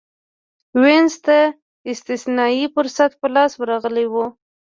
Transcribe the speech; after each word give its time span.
وینز 0.81 1.15
ته 1.25 1.37
استثنايي 1.91 2.65
فرصت 2.75 3.11
په 3.21 3.27
لاس 3.35 3.51
ورغلی 3.61 4.05
و 4.09 4.15